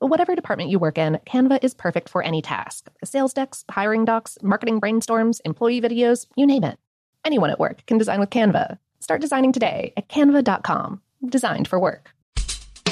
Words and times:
Whatever 0.00 0.34
department 0.34 0.68
you 0.68 0.78
work 0.78 0.98
in, 0.98 1.18
Canva 1.26 1.64
is 1.64 1.72
perfect 1.72 2.10
for 2.10 2.22
any 2.22 2.42
task 2.42 2.90
sales 3.02 3.32
decks, 3.32 3.64
hiring 3.70 4.04
docs, 4.04 4.36
marketing 4.42 4.78
brainstorms, 4.78 5.40
employee 5.46 5.80
videos, 5.80 6.26
you 6.36 6.46
name 6.46 6.64
it. 6.64 6.78
Anyone 7.24 7.50
at 7.50 7.58
work 7.58 7.84
can 7.86 7.96
design 7.96 8.20
with 8.20 8.28
Canva. 8.28 8.78
Start 9.00 9.22
designing 9.22 9.52
today 9.52 9.94
at 9.96 10.08
canva.com. 10.08 11.00
Designed 11.26 11.66
for 11.66 11.80
work. 11.80 12.10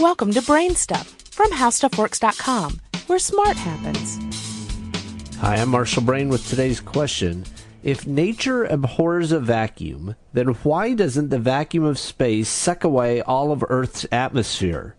Welcome 0.01 0.33
to 0.33 0.41
Brain 0.43 0.75
Stuff 0.75 1.15
from 1.31 1.51
HowStuffWorks.com, 1.51 2.81
where 3.07 3.19
smart 3.19 3.57
happens. 3.57 4.19
Hi, 5.41 5.57
I'm 5.57 5.69
Marshall 5.69 6.03
Brain 6.03 6.31
with 6.31 6.49
today's 6.49 6.81
question. 6.81 7.45
If 7.83 8.07
nature 8.07 8.65
abhors 8.65 9.31
a 9.31 9.41
vacuum, 9.41 10.17
then 10.33 10.49
why 10.49 10.95
doesn't 10.95 11.29
the 11.29 11.39
vacuum 11.39 11.85
of 11.85 11.99
space 11.99 12.49
suck 12.49 12.83
away 12.83 13.21
all 13.21 13.53
of 13.53 13.63
Earth's 13.69 14.07
atmosphere? 14.11 14.97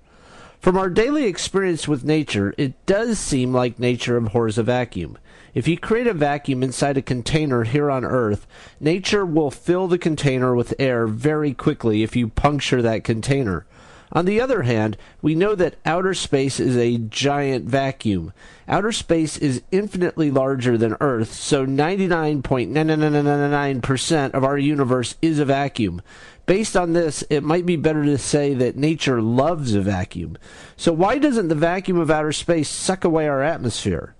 From 0.66 0.78
our 0.78 0.90
daily 0.90 1.26
experience 1.26 1.88
with 1.88 2.04
nature, 2.04 2.56
it 2.58 2.88
does 2.88 3.20
seem 3.20 3.54
like 3.54 3.78
nature 3.78 4.18
abhors 4.18 4.58
a 4.58 4.64
vacuum. 4.64 5.16
If 5.54 5.68
you 5.68 5.78
create 5.78 6.08
a 6.08 6.14
vacuum 6.16 6.64
inside 6.64 6.98
a 6.98 7.04
container 7.04 7.66
here 7.66 7.92
on 7.92 8.04
Earth, 8.04 8.48
nature 8.80 9.24
will 9.24 9.52
fill 9.52 9.88
the 9.88 10.00
container 10.00 10.56
with 10.56 10.74
air 10.80 11.06
very 11.06 11.54
quickly 11.54 12.02
if 12.02 12.16
you 12.16 12.30
puncture 12.30 12.82
that 12.82 13.04
container. 13.04 13.68
On 14.12 14.26
the 14.26 14.40
other 14.40 14.62
hand, 14.64 14.98
we 15.22 15.36
know 15.36 15.54
that 15.56 15.78
outer 15.86 16.14
space 16.14 16.60
is 16.60 16.78
a 16.78 16.98
giant 16.98 17.66
vacuum. 17.66 18.34
Outer 18.68 18.92
space 18.92 19.38
is 19.38 19.62
infinitely 19.72 20.32
larger 20.32 20.78
than 20.78 20.98
Earth, 21.02 21.34
so 21.34 21.66
99.99999% 21.66 24.32
of 24.32 24.44
our 24.44 24.58
universe 24.58 25.16
is 25.22 25.40
a 25.40 25.46
vacuum. 25.46 26.02
Based 26.46 26.78
on 26.78 26.94
this, 26.94 27.24
it 27.30 27.44
might 27.44 27.66
be 27.66 27.76
better 27.76 28.06
to 28.06 28.18
say 28.18 28.54
that 28.54 28.76
nature 28.76 29.22
loves 29.22 29.74
a 29.74 29.82
vacuum. 29.82 30.38
So 30.78 30.94
why 30.94 31.18
doesn't 31.18 31.48
the 31.48 31.56
vacuum 31.56 31.98
of 31.98 32.12
outer 32.12 32.32
space 32.32 32.70
suck 32.70 33.04
away 33.04 33.28
our 33.28 33.42
atmosphere? 33.42 34.14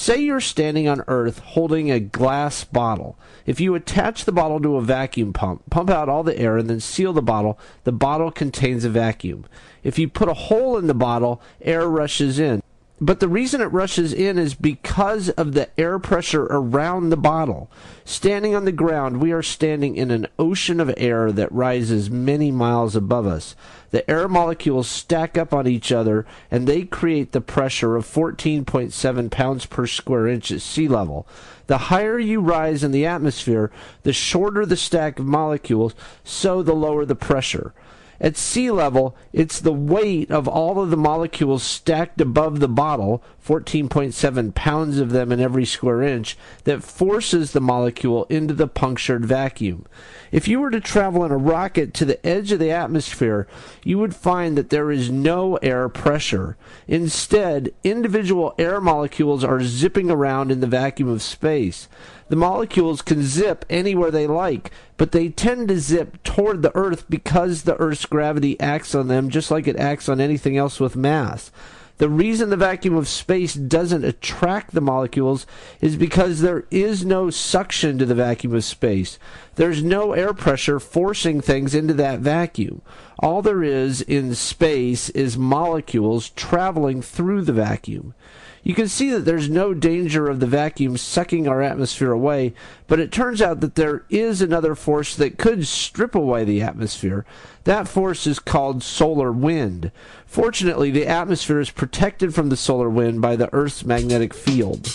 Say 0.00 0.18
you're 0.18 0.38
standing 0.38 0.86
on 0.86 1.02
Earth 1.08 1.40
holding 1.40 1.90
a 1.90 1.98
glass 1.98 2.62
bottle. 2.62 3.18
If 3.46 3.58
you 3.58 3.74
attach 3.74 4.24
the 4.24 4.32
bottle 4.32 4.60
to 4.60 4.76
a 4.76 4.80
vacuum 4.80 5.32
pump, 5.32 5.68
pump 5.70 5.90
out 5.90 6.08
all 6.08 6.22
the 6.22 6.38
air, 6.38 6.56
and 6.56 6.70
then 6.70 6.78
seal 6.78 7.12
the 7.12 7.20
bottle, 7.20 7.58
the 7.82 7.90
bottle 7.90 8.30
contains 8.30 8.84
a 8.84 8.90
vacuum. 8.90 9.44
If 9.82 9.98
you 9.98 10.08
put 10.08 10.28
a 10.28 10.34
hole 10.34 10.78
in 10.78 10.86
the 10.86 10.94
bottle, 10.94 11.42
air 11.60 11.88
rushes 11.88 12.38
in. 12.38 12.62
But 13.00 13.20
the 13.20 13.28
reason 13.28 13.60
it 13.60 13.66
rushes 13.66 14.12
in 14.12 14.38
is 14.38 14.54
because 14.54 15.28
of 15.30 15.52
the 15.52 15.68
air 15.78 16.00
pressure 16.00 16.48
around 16.50 17.10
the 17.10 17.16
bottle. 17.16 17.70
Standing 18.04 18.56
on 18.56 18.64
the 18.64 18.72
ground, 18.72 19.20
we 19.20 19.30
are 19.30 19.42
standing 19.42 19.94
in 19.94 20.10
an 20.10 20.26
ocean 20.36 20.80
of 20.80 20.92
air 20.96 21.30
that 21.30 21.52
rises 21.52 22.10
many 22.10 22.50
miles 22.50 22.96
above 22.96 23.24
us. 23.24 23.54
The 23.90 24.08
air 24.10 24.26
molecules 24.26 24.88
stack 24.88 25.38
up 25.38 25.54
on 25.54 25.68
each 25.68 25.92
other 25.92 26.26
and 26.50 26.66
they 26.66 26.82
create 26.82 27.30
the 27.30 27.40
pressure 27.40 27.94
of 27.94 28.04
14.7 28.04 29.30
pounds 29.30 29.66
per 29.66 29.86
square 29.86 30.26
inch 30.26 30.50
at 30.50 30.60
sea 30.60 30.88
level. 30.88 31.26
The 31.68 31.78
higher 31.78 32.18
you 32.18 32.40
rise 32.40 32.82
in 32.82 32.90
the 32.90 33.06
atmosphere, 33.06 33.70
the 34.02 34.12
shorter 34.12 34.66
the 34.66 34.76
stack 34.76 35.20
of 35.20 35.24
molecules, 35.24 35.94
so 36.24 36.62
the 36.62 36.74
lower 36.74 37.04
the 37.04 37.14
pressure. 37.14 37.72
At 38.20 38.36
sea 38.36 38.70
level, 38.70 39.16
it's 39.32 39.60
the 39.60 39.72
weight 39.72 40.30
of 40.30 40.48
all 40.48 40.80
of 40.80 40.90
the 40.90 40.96
molecules 40.96 41.62
stacked 41.62 42.20
above 42.20 42.58
the 42.58 42.68
bottle, 42.68 43.22
14.7 43.46 44.54
pounds 44.54 44.98
of 44.98 45.10
them 45.10 45.30
in 45.30 45.38
every 45.38 45.64
square 45.64 46.02
inch, 46.02 46.36
that 46.64 46.82
forces 46.82 47.52
the 47.52 47.60
molecule 47.60 48.24
into 48.24 48.54
the 48.54 48.66
punctured 48.66 49.24
vacuum. 49.24 49.86
If 50.32 50.48
you 50.48 50.58
were 50.60 50.70
to 50.70 50.80
travel 50.80 51.24
in 51.24 51.30
a 51.30 51.36
rocket 51.36 51.94
to 51.94 52.04
the 52.04 52.24
edge 52.26 52.50
of 52.50 52.58
the 52.58 52.72
atmosphere, 52.72 53.46
you 53.84 53.98
would 53.98 54.16
find 54.16 54.58
that 54.58 54.70
there 54.70 54.90
is 54.90 55.10
no 55.10 55.56
air 55.56 55.88
pressure. 55.88 56.56
Instead, 56.88 57.72
individual 57.84 58.54
air 58.58 58.80
molecules 58.80 59.44
are 59.44 59.62
zipping 59.62 60.10
around 60.10 60.50
in 60.50 60.60
the 60.60 60.66
vacuum 60.66 61.08
of 61.08 61.22
space. 61.22 61.88
The 62.28 62.36
molecules 62.36 63.00
can 63.00 63.22
zip 63.22 63.64
anywhere 63.70 64.10
they 64.10 64.26
like, 64.26 64.70
but 64.98 65.12
they 65.12 65.30
tend 65.30 65.68
to 65.68 65.78
zip 65.78 66.22
toward 66.22 66.60
the 66.60 66.76
Earth 66.76 67.08
because 67.08 67.62
the 67.62 67.76
Earth's 67.76 68.04
gravity 68.10 68.58
acts 68.60 68.94
on 68.94 69.08
them 69.08 69.30
just 69.30 69.50
like 69.50 69.66
it 69.66 69.76
acts 69.76 70.08
on 70.08 70.20
anything 70.20 70.56
else 70.56 70.80
with 70.80 70.96
mass. 70.96 71.50
The 71.98 72.08
reason 72.08 72.50
the 72.50 72.56
vacuum 72.56 72.94
of 72.94 73.08
space 73.08 73.54
doesn't 73.54 74.04
attract 74.04 74.72
the 74.72 74.80
molecules 74.80 75.46
is 75.80 75.96
because 75.96 76.40
there 76.40 76.64
is 76.70 77.04
no 77.04 77.28
suction 77.28 77.98
to 77.98 78.06
the 78.06 78.14
vacuum 78.14 78.54
of 78.54 78.62
space. 78.62 79.18
There's 79.58 79.82
no 79.82 80.12
air 80.12 80.32
pressure 80.34 80.78
forcing 80.78 81.40
things 81.40 81.74
into 81.74 81.92
that 81.94 82.20
vacuum. 82.20 82.80
All 83.18 83.42
there 83.42 83.64
is 83.64 84.00
in 84.00 84.36
space 84.36 85.08
is 85.10 85.36
molecules 85.36 86.30
traveling 86.30 87.02
through 87.02 87.42
the 87.42 87.52
vacuum. 87.52 88.14
You 88.62 88.74
can 88.74 88.86
see 88.86 89.10
that 89.10 89.24
there's 89.24 89.50
no 89.50 89.74
danger 89.74 90.28
of 90.28 90.38
the 90.38 90.46
vacuum 90.46 90.96
sucking 90.96 91.48
our 91.48 91.60
atmosphere 91.60 92.12
away, 92.12 92.54
but 92.86 93.00
it 93.00 93.10
turns 93.10 93.42
out 93.42 93.58
that 93.58 93.74
there 93.74 94.04
is 94.08 94.40
another 94.40 94.76
force 94.76 95.16
that 95.16 95.38
could 95.38 95.66
strip 95.66 96.14
away 96.14 96.44
the 96.44 96.62
atmosphere. 96.62 97.26
That 97.64 97.88
force 97.88 98.28
is 98.28 98.38
called 98.38 98.84
solar 98.84 99.32
wind. 99.32 99.90
Fortunately, 100.24 100.92
the 100.92 101.08
atmosphere 101.08 101.58
is 101.58 101.70
protected 101.70 102.32
from 102.32 102.48
the 102.48 102.56
solar 102.56 102.88
wind 102.88 103.20
by 103.20 103.34
the 103.34 103.52
Earth's 103.52 103.84
magnetic 103.84 104.34
field. 104.34 104.88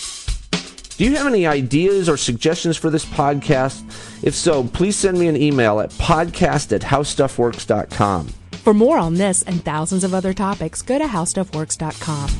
Do 0.96 1.04
you 1.04 1.16
have 1.16 1.26
any 1.26 1.46
ideas 1.46 2.08
or 2.08 2.16
suggestions 2.16 2.78
for 2.78 2.88
this 2.88 3.04
podcast? 3.04 3.82
If 4.24 4.34
so, 4.34 4.64
please 4.64 4.96
send 4.96 5.18
me 5.18 5.28
an 5.28 5.36
email 5.36 5.80
at 5.80 5.90
podcast 5.90 6.72
at 6.72 6.80
howstuffworks.com. 6.80 8.28
For 8.62 8.72
more 8.72 8.96
on 8.96 9.14
this 9.14 9.42
and 9.42 9.62
thousands 9.62 10.02
of 10.02 10.14
other 10.14 10.32
topics, 10.32 10.80
go 10.80 10.98
to 10.98 11.04
howstuffworks.com. 11.04 12.30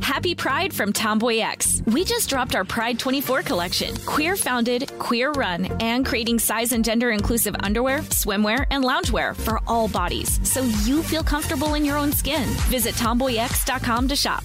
Happy 0.00 0.36
Pride 0.36 0.72
from 0.72 0.92
Tomboy 0.92 1.38
X. 1.38 1.82
We 1.86 2.04
just 2.04 2.30
dropped 2.30 2.54
our 2.54 2.64
Pride 2.64 3.00
24 3.00 3.42
collection. 3.42 3.96
Queer 4.06 4.36
founded, 4.36 4.90
queer 5.00 5.32
run, 5.32 5.66
and 5.80 6.06
creating 6.06 6.38
size 6.38 6.70
and 6.70 6.84
gender 6.84 7.10
inclusive 7.10 7.56
underwear, 7.60 7.98
swimwear, 7.98 8.64
and 8.70 8.84
loungewear 8.84 9.34
for 9.34 9.60
all 9.66 9.88
bodies 9.88 10.38
so 10.48 10.62
you 10.84 11.02
feel 11.02 11.24
comfortable 11.24 11.74
in 11.74 11.84
your 11.84 11.98
own 11.98 12.12
skin. 12.12 12.48
Visit 12.70 12.94
tomboyx.com 12.94 14.06
to 14.06 14.16
shop. 14.16 14.44